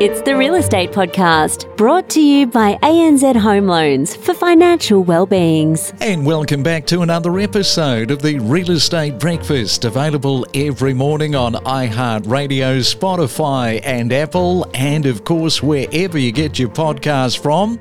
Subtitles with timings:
[0.00, 5.92] It's the Real Estate Podcast, brought to you by ANZ Home Loans for financial well-beings.
[6.00, 11.52] And welcome back to another episode of the Real Estate Breakfast, available every morning on
[11.52, 17.78] iHeartRadio, Spotify, and Apple, and of course wherever you get your podcast from.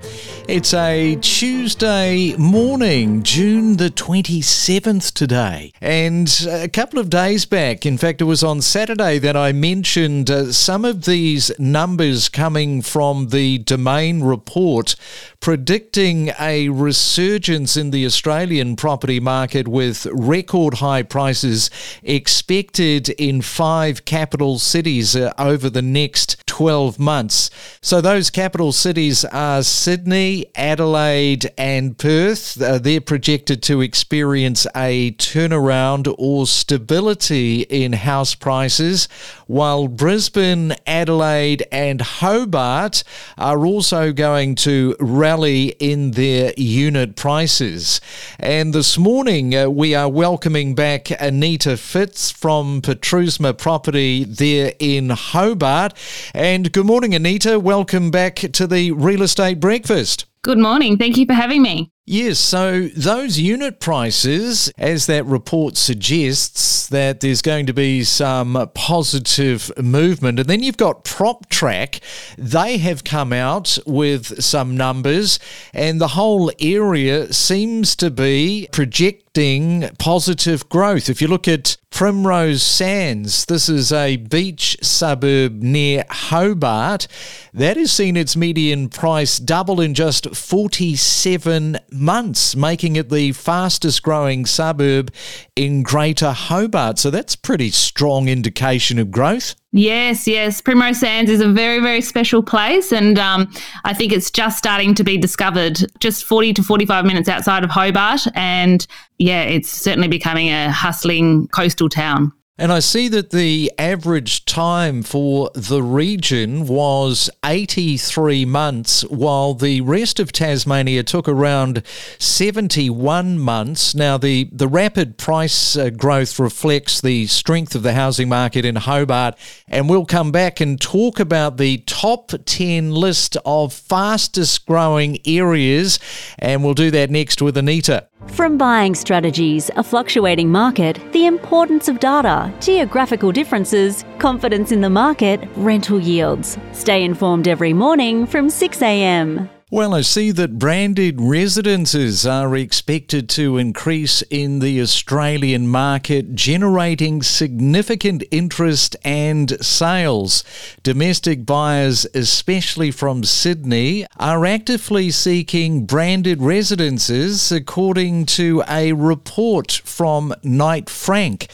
[0.49, 5.71] It's a Tuesday morning, June the 27th today.
[5.79, 10.29] And a couple of days back, in fact, it was on Saturday that I mentioned
[10.29, 14.95] uh, some of these numbers coming from the Domain report
[15.39, 21.69] predicting a resurgence in the Australian property market with record high prices
[22.03, 27.49] expected in five capital cities uh, over the next 12 months.
[27.81, 32.61] So those capital cities are Sydney, Adelaide, and Perth.
[32.61, 39.07] Uh, they're projected to experience a turnaround or stability in house prices,
[39.47, 43.03] while Brisbane, Adelaide, and and Hobart
[43.37, 47.99] are also going to rally in their unit prices.
[48.39, 55.09] And this morning, uh, we are welcoming back Anita Fitze from Petrusma Property there in
[55.09, 55.93] Hobart.
[56.33, 57.59] And good morning, Anita.
[57.59, 60.25] Welcome back to the Real Estate Breakfast.
[60.41, 60.97] Good morning.
[60.97, 61.91] Thank you for having me.
[62.05, 68.69] Yes, so those unit prices, as that report suggests, that there's going to be some
[68.73, 70.39] positive movement.
[70.39, 71.99] And then you've got PropTrack.
[72.37, 75.39] They have come out with some numbers,
[75.73, 81.09] and the whole area seems to be projecting positive growth.
[81.09, 87.07] If you look at Primrose Sands, this is a beach suburb near Hobart,
[87.53, 94.03] that has seen its median price double in just 47 months, making it the fastest
[94.03, 95.11] growing suburb
[95.55, 96.78] in Greater Hobart.
[96.95, 99.55] So that's pretty strong indication of growth.
[99.71, 100.61] Yes, yes.
[100.61, 103.51] Primrose Sands is a very, very special place, and um,
[103.83, 105.85] I think it's just starting to be discovered.
[105.99, 108.85] Just 40 to 45 minutes outside of Hobart, and
[109.19, 112.31] yeah, it's certainly becoming a hustling coastal town.
[112.59, 119.79] And I see that the average time for the region was 83 months, while the
[119.79, 121.83] rest of Tasmania took around
[122.17, 123.95] 71 months.
[123.95, 128.75] Now, the, the rapid price uh, growth reflects the strength of the housing market in
[128.75, 129.35] Hobart,
[129.69, 135.97] and we'll come back and talk about the top 10 list of fastest growing areas,
[136.37, 138.09] and we'll do that next with Anita.
[138.27, 144.89] From buying strategies, a fluctuating market, the importance of data, geographical differences, confidence in the
[144.89, 146.57] market, rental yields.
[146.71, 149.49] Stay informed every morning from 6 a.m.
[149.71, 157.21] Well, I see that branded residences are expected to increase in the Australian market, generating
[157.21, 160.43] significant interest and sales.
[160.81, 170.33] Domestic buyers, especially from Sydney, are actively seeking branded residences, according to a report from
[170.41, 171.45] Knight Frank.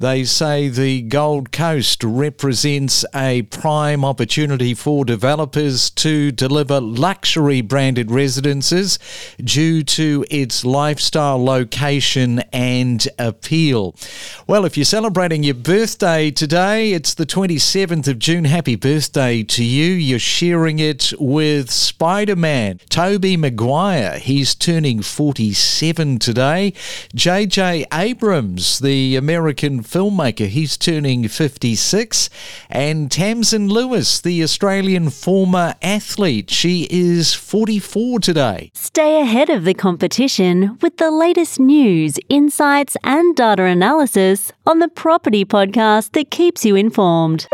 [0.00, 8.08] They say the Gold Coast represents a prime opportunity for developers to deliver luxury branded
[8.08, 9.00] residences
[9.42, 13.96] due to its lifestyle location and appeal.
[14.46, 18.44] Well, if you're celebrating your birthday today, it's the 27th of June.
[18.44, 19.94] Happy birthday to you.
[19.94, 24.20] You're sharing it with Spider Man, Tobey Maguire.
[24.20, 26.72] He's turning 47 today.
[27.16, 27.86] J.J.
[27.92, 30.46] Abrams, the American filmmaker.
[30.46, 32.30] He's turning 56.
[32.68, 38.70] And Tamsyn Lewis, the Australian former athlete, she is 44 today.
[38.74, 44.88] Stay ahead of the competition with the latest news, insights, and data analysis on the
[44.88, 47.48] Property Podcast that keeps you informed.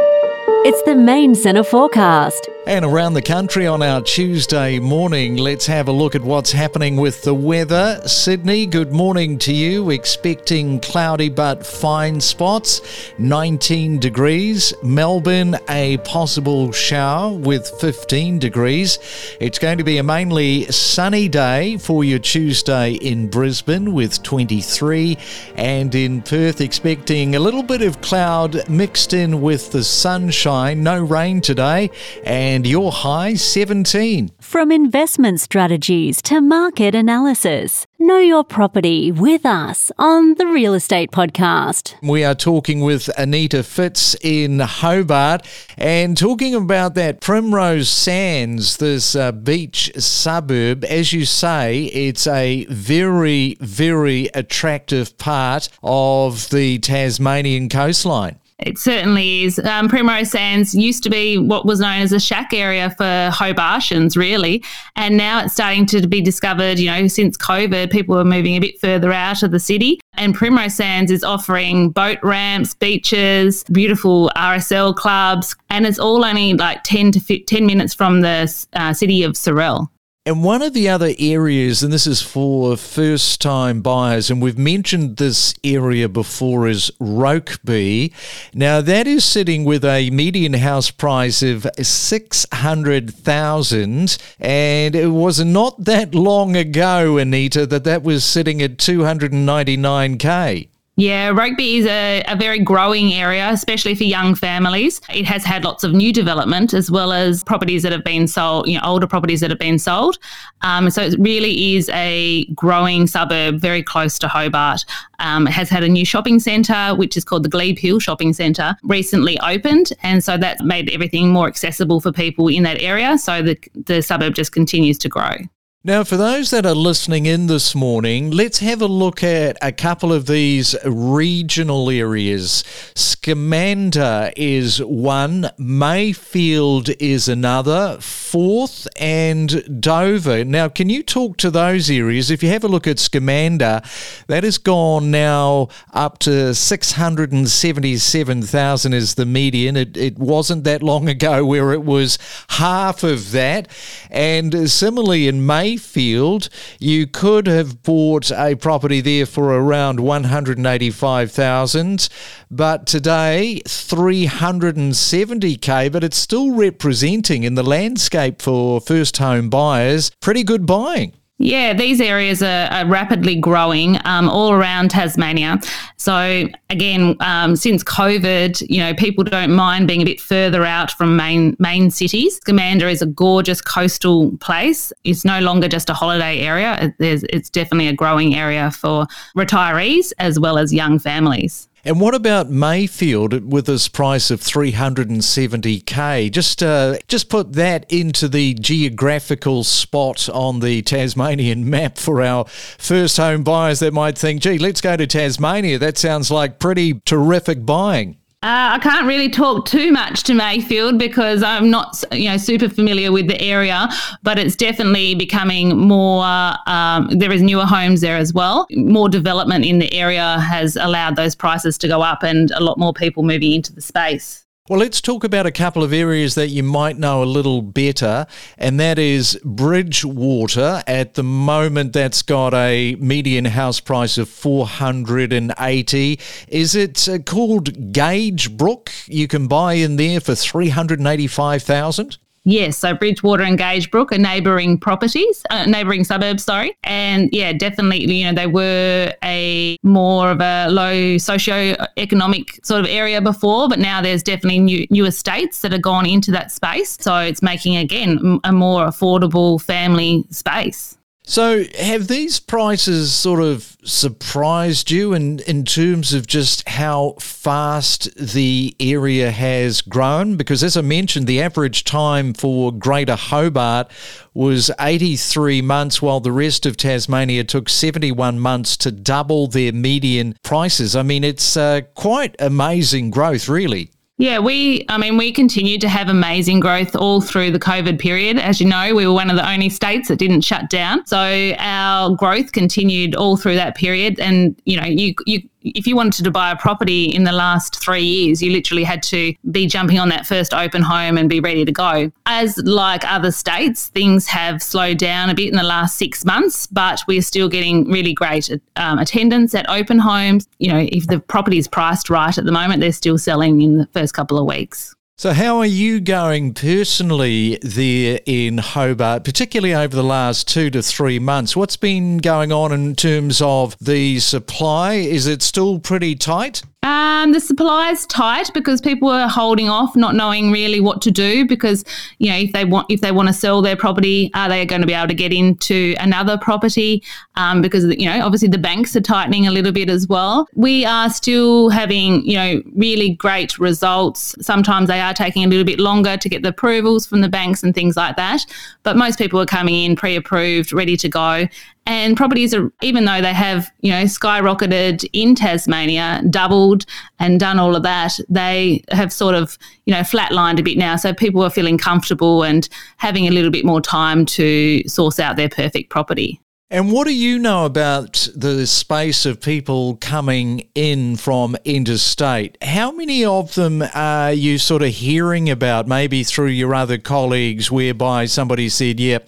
[0.67, 2.49] It's the main centre forecast.
[2.67, 6.97] And around the country on our Tuesday morning, let's have a look at what's happening
[6.97, 8.01] with the weather.
[8.07, 9.91] Sydney, good morning to you.
[9.91, 12.81] Expecting cloudy but fine spots,
[13.19, 14.73] 19 degrees.
[14.83, 18.99] Melbourne, a possible shower with 15 degrees.
[19.41, 25.19] It's going to be a mainly sunny day for your Tuesday in Brisbane with 23.
[25.57, 30.83] And in Perth, expecting a little bit of cloud mixed in with the sunshine.
[30.83, 31.91] No rain today.
[32.25, 34.31] And and your high 17.
[34.41, 41.11] From investment strategies to market analysis, know your property with us on the Real Estate
[41.11, 41.97] Podcast.
[42.01, 45.45] We are talking with Anita Fitze in Hobart
[45.77, 50.85] and talking about that Primrose Sands, this uh, beach suburb.
[50.85, 58.39] As you say, it's a very, very attractive part of the Tasmanian coastline.
[58.61, 59.59] It certainly is.
[59.59, 64.17] Um, Primrose Sands used to be what was known as a shack area for Hobartians,
[64.17, 64.63] really.
[64.95, 68.61] And now it's starting to be discovered, you know, since COVID, people are moving a
[68.61, 70.01] bit further out of the city.
[70.17, 76.55] And Primrose Sands is offering boat ramps, beaches, beautiful RSL clubs, and it's all only
[76.55, 79.89] like 10 to 10 minutes from the uh, city of Sorell.
[80.27, 84.57] And one of the other areas, and this is for first time buyers, and we've
[84.57, 88.11] mentioned this area before, is Rokeby.
[88.55, 95.85] Now, that is sitting with a median house price of 600000 and it was not
[95.85, 100.69] that long ago, Anita, that that was sitting at 299k.
[100.97, 105.01] Yeah, Rokeby is a, a, very growing area, especially for young families.
[105.13, 108.69] It has had lots of new development as well as properties that have been sold,
[108.69, 110.19] you know, older properties that have been sold.
[110.63, 114.85] Um, so it really is a growing suburb very close to Hobart.
[115.19, 118.33] Um, it has had a new shopping centre, which is called the Glebe Hill Shopping
[118.33, 119.93] Centre, recently opened.
[120.05, 123.19] And so that made everything more accessible for people in that area.
[123.19, 125.39] So the, the suburb just continues to grow.
[125.87, 129.71] Now, for those that are listening in this morning, let's have a look at a
[129.71, 132.65] couple of these regional areas.
[132.95, 140.43] Scamander is one, Mayfield is another, Forth and Dover.
[140.43, 142.31] Now, can you talk to those areas?
[142.31, 143.83] If you have a look at Scamander,
[144.27, 149.77] that has gone now up to 677,000 as the median.
[149.77, 153.69] It, it wasn't that long ago where it was half of that.
[154.11, 156.49] And similarly in Mayfield, Mayfield,
[156.79, 162.09] you could have bought a property there for around 185,000,
[162.49, 170.45] but today 370k, but it's still representing in the landscape for first home buyers pretty
[170.45, 171.13] good buying.
[171.39, 175.59] Yeah, these areas are, are rapidly growing um, all around Tasmania.
[175.97, 180.93] So again, um, since COVID, you know, people don't mind being a bit further out
[180.93, 182.37] from main main cities.
[182.37, 184.93] Scamander is a gorgeous coastal place.
[185.03, 186.93] It's no longer just a holiday area.
[187.01, 189.07] It, it's definitely a growing area for
[189.37, 191.69] retirees as well as young families.
[191.87, 196.33] And what about Mayfield with this price of 370k?
[196.33, 202.47] Just uh, just put that into the geographical spot on the Tasmanian map for our
[202.47, 205.79] first home buyers that might think, gee, let's go to Tasmania.
[205.79, 208.17] That sounds like pretty terrific buying.
[208.45, 212.69] Uh, I can't really talk too much to Mayfield because I'm not, you know, super
[212.69, 213.89] familiar with the area,
[214.23, 216.27] but it's definitely becoming more.
[216.67, 218.67] Um, there is newer homes there as well.
[218.73, 222.77] More development in the area has allowed those prices to go up, and a lot
[222.77, 224.44] more people moving into the space.
[224.67, 228.27] Well, let's talk about a couple of areas that you might know a little better,
[228.57, 230.83] and that is Bridgewater.
[230.87, 236.19] At the moment, that's got a median house price of 480.
[236.49, 238.89] Is it uh, called Gagebrook?
[239.07, 242.17] You can buy in there for 385,000?
[242.45, 246.77] Yes, so Bridgewater and Gagebrook are neighbouring properties, uh, neighbouring suburbs, sorry.
[246.85, 252.87] And yeah, definitely, you know, they were a more of a low socio-economic sort of
[252.87, 256.99] area before, but now there's definitely new, new estates that have gone into that space.
[257.01, 260.99] So it's making, again, a more affordable family space.
[261.27, 268.09] So, have these prices sort of surprised you in, in terms of just how fast
[268.17, 270.37] the area has grown?
[270.37, 273.91] Because, as I mentioned, the average time for Greater Hobart
[274.33, 280.37] was 83 months, while the rest of Tasmania took 71 months to double their median
[280.43, 280.97] prices.
[280.97, 283.91] I mean, it's uh, quite amazing growth, really.
[284.17, 288.39] Yeah, we, I mean, we continued to have amazing growth all through the COVID period.
[288.39, 291.05] As you know, we were one of the only states that didn't shut down.
[291.07, 294.21] So our growth continued all through that period.
[294.21, 297.81] And, you know, you, you, if you wanted to buy a property in the last
[297.81, 301.41] three years, you literally had to be jumping on that first open home and be
[301.41, 302.11] ready to go.
[302.27, 306.67] As like other states, things have slowed down a bit in the last six months,
[306.67, 310.47] but we're still getting really great um, attendance at open homes.
[310.59, 313.79] You know, if the property is priced right at the moment, they're still selling in
[313.79, 314.94] the first couple of weeks.
[315.17, 320.83] So, how are you going personally there in Hobart, particularly over the last two to
[320.83, 321.55] three months?
[321.55, 324.95] What's been going on in terms of the supply?
[324.95, 326.65] Is it still pretty tight?
[326.85, 331.11] Um, the supply is tight because people are holding off, not knowing really what to
[331.11, 331.47] do.
[331.47, 331.83] Because
[332.19, 334.83] you know, if they want if they want to sell their property, are they going
[334.83, 337.03] to be able to get into another property?
[337.37, 340.47] Um, because you know, obviously the banks are tightening a little bit as well.
[340.55, 344.35] We are still having you know really great results.
[344.43, 347.63] Sometimes they are taking a little bit longer to get the approvals from the banks
[347.63, 348.45] and things like that.
[348.83, 351.49] But most people are coming in pre-approved, ready to go,
[351.87, 356.87] And properties are, even though they have, you know, skyrocketed in Tasmania, doubled
[357.19, 360.97] and done all of that, they have sort of, you know, flatlined a bit now.
[360.97, 365.37] So people are feeling comfortable and having a little bit more time to source out
[365.37, 366.41] their perfect property.
[366.75, 372.59] And what do you know about the space of people coming in from interstate?
[372.61, 377.71] How many of them are you sort of hearing about, maybe through your other colleagues,
[377.71, 379.21] whereby somebody said, yeah,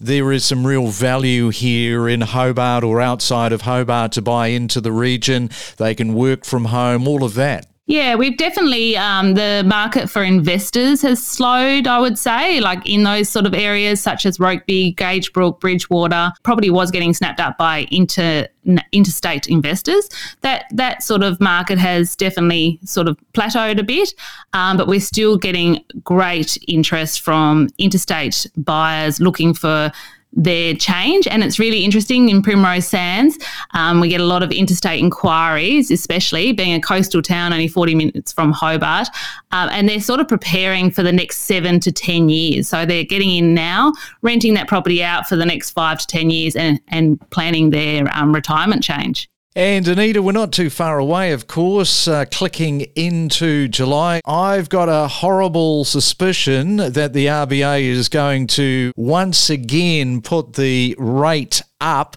[0.00, 4.80] there is some real value here in Hobart or outside of Hobart to buy into
[4.80, 5.50] the region?
[5.76, 7.66] They can work from home, all of that.
[7.86, 13.02] Yeah, we've definitely, um, the market for investors has slowed, I would say, like in
[13.02, 17.86] those sort of areas such as Rokeby, Gagebrook, Bridgewater, property was getting snapped up by
[17.90, 18.48] inter,
[18.92, 20.08] interstate investors.
[20.40, 24.14] That, that sort of market has definitely sort of plateaued a bit,
[24.54, 29.92] um, but we're still getting great interest from interstate buyers looking for
[30.36, 31.26] their change.
[31.26, 33.38] And it's really interesting in Primrose Sands.
[33.72, 37.94] Um, we get a lot of interstate inquiries, especially being a coastal town only 40
[37.94, 39.08] minutes from Hobart.
[39.52, 42.68] Um, and they're sort of preparing for the next seven to 10 years.
[42.68, 46.30] So they're getting in now, renting that property out for the next five to 10
[46.30, 49.28] years and, and planning their um, retirement change.
[49.56, 54.20] And Anita, we're not too far away, of course, uh, clicking into July.
[54.24, 60.96] I've got a horrible suspicion that the RBA is going to once again put the
[60.98, 62.16] rate up.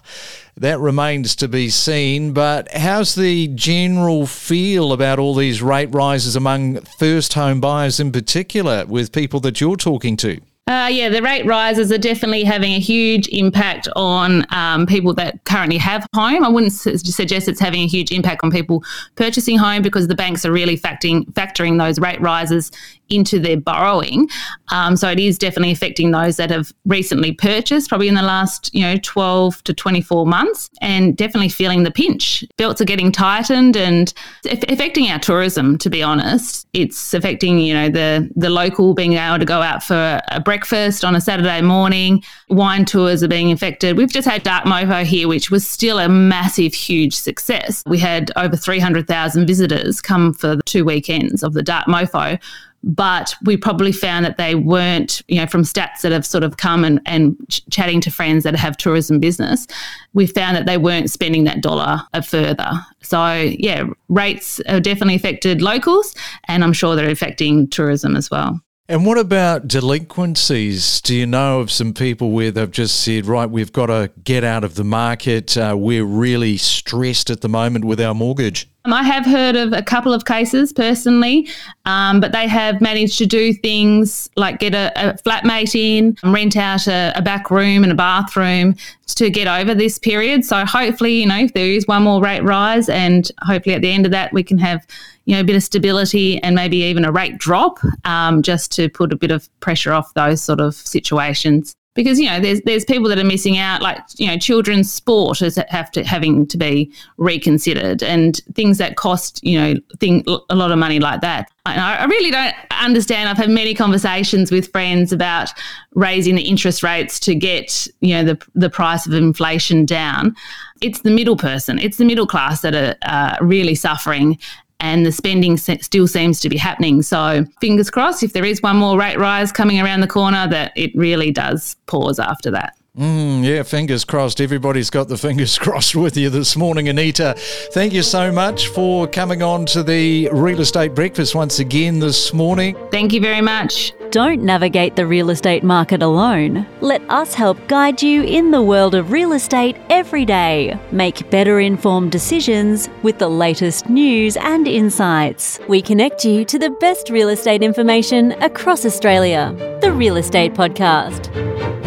[0.56, 2.32] That remains to be seen.
[2.32, 8.10] But how's the general feel about all these rate rises among first home buyers in
[8.10, 10.40] particular, with people that you're talking to?
[10.68, 15.42] Uh, yeah, the rate rises are definitely having a huge impact on um, people that
[15.46, 16.44] currently have home.
[16.44, 18.84] I wouldn't su- suggest it's having a huge impact on people
[19.14, 22.70] purchasing home because the banks are really factoring factoring those rate rises
[23.10, 24.28] into their borrowing.
[24.70, 28.74] Um, so it is definitely affecting those that have recently purchased, probably in the last
[28.74, 32.44] you know 12 to 24 months, and definitely feeling the pinch.
[32.56, 34.12] Belts are getting tightened and
[34.44, 35.78] affecting our tourism.
[35.78, 39.82] To be honest, it's affecting you know the the local being able to go out
[39.82, 42.22] for a breakfast on a Saturday morning.
[42.48, 43.96] Wine tours are being affected.
[43.96, 47.82] We've just had Dark Mofo here, which was still a massive, huge success.
[47.86, 52.38] We had over 300,000 visitors come for the two weekends of the Dark Mofo
[52.82, 56.56] but we probably found that they weren't, you know, from stats that have sort of
[56.56, 59.66] come and, and ch- chatting to friends that have tourism business,
[60.14, 62.70] we found that they weren't spending that dollar further.
[63.02, 66.14] So, yeah, rates have definitely affected locals,
[66.46, 68.60] and I'm sure they're affecting tourism as well.
[68.90, 71.02] And what about delinquencies?
[71.02, 74.44] Do you know of some people where they've just said, right, we've got to get
[74.44, 75.58] out of the market?
[75.58, 78.66] Uh, we're really stressed at the moment with our mortgage?
[78.84, 81.48] Um, I have heard of a couple of cases personally,
[81.84, 86.56] um, but they have managed to do things like get a, a flatmate in, rent
[86.56, 90.44] out a, a, back room and a bathroom to get over this period.
[90.44, 93.90] So hopefully, you know, if there is one more rate rise, and hopefully at the
[93.90, 94.86] end of that we can have
[95.24, 98.88] you know a bit of stability and maybe even a rate drop, um, just to
[98.88, 102.84] put a bit of pressure off those sort of situations because you know there's there's
[102.84, 106.56] people that are missing out like you know children's sport is have to having to
[106.56, 111.50] be reconsidered and things that cost you know thing a lot of money like that
[111.76, 113.28] I really don't understand.
[113.28, 115.50] I've had many conversations with friends about
[115.94, 120.34] raising the interest rates to get you know the the price of inflation down.
[120.80, 124.38] It's the middle person, it's the middle class that are uh, really suffering,
[124.80, 127.02] and the spending still seems to be happening.
[127.02, 130.72] So, fingers crossed, if there is one more rate rise coming around the corner, that
[130.76, 132.77] it really does pause after that.
[132.98, 134.40] Mm, yeah, fingers crossed.
[134.40, 137.34] Everybody's got the fingers crossed with you this morning, Anita.
[137.72, 142.34] Thank you so much for coming on to the Real Estate Breakfast once again this
[142.34, 142.76] morning.
[142.90, 143.92] Thank you very much.
[144.10, 146.66] Don't navigate the real estate market alone.
[146.80, 150.76] Let us help guide you in the world of real estate every day.
[150.90, 155.60] Make better informed decisions with the latest news and insights.
[155.68, 159.54] We connect you to the best real estate information across Australia.
[159.82, 161.77] The Real Estate Podcast.